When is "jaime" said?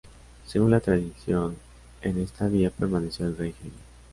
3.61-3.77